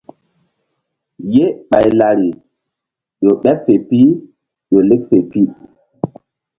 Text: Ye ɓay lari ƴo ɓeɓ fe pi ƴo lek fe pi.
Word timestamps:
Ye 1.33 1.45
ɓay 1.69 1.85
lari 1.99 2.29
ƴo 3.21 3.31
ɓeɓ 3.43 3.55
fe 3.65 3.73
pi 3.87 3.99
ƴo 4.69 4.77
lek 4.87 5.01
fe 5.09 5.17
pi. 5.31 5.41